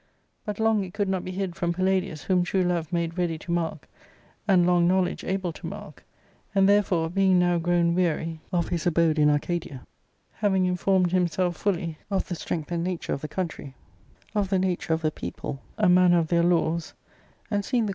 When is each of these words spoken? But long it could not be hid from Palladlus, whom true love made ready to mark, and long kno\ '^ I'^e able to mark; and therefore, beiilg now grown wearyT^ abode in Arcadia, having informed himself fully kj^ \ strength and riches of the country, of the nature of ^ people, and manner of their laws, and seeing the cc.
But 0.45 0.59
long 0.59 0.83
it 0.83 0.95
could 0.95 1.07
not 1.07 1.23
be 1.23 1.29
hid 1.29 1.55
from 1.55 1.73
Palladlus, 1.75 2.23
whom 2.23 2.43
true 2.43 2.63
love 2.63 2.91
made 2.91 3.19
ready 3.19 3.37
to 3.37 3.51
mark, 3.51 3.87
and 4.47 4.65
long 4.65 4.87
kno\ 4.87 5.03
'^ 5.03 5.07
I'^e 5.07 5.27
able 5.29 5.53
to 5.53 5.67
mark; 5.67 6.03
and 6.55 6.67
therefore, 6.67 7.07
beiilg 7.07 7.35
now 7.35 7.59
grown 7.59 7.95
wearyT^ 7.95 8.87
abode 8.87 9.19
in 9.19 9.29
Arcadia, 9.29 9.85
having 10.33 10.65
informed 10.65 11.11
himself 11.11 11.55
fully 11.55 11.99
kj^ 12.09 12.35
\ 12.35 12.35
strength 12.35 12.71
and 12.71 12.87
riches 12.87 13.13
of 13.13 13.21
the 13.21 13.27
country, 13.27 13.75
of 14.33 14.49
the 14.49 14.57
nature 14.57 14.93
of 14.93 15.03
^ 15.03 15.13
people, 15.13 15.61
and 15.77 15.93
manner 15.93 16.17
of 16.17 16.29
their 16.29 16.41
laws, 16.41 16.95
and 17.51 17.63
seeing 17.63 17.85
the 17.85 17.89
cc. 17.89 17.89